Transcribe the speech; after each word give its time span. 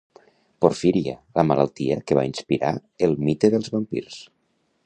Porfíria: 0.65 1.13
la 1.39 1.43
malaltia 1.51 1.99
que 2.07 2.19
va 2.21 2.25
inspirar 2.31 2.75
el 3.09 3.17
mite 3.29 3.55
dels 3.57 3.73
vampirs. 3.77 4.21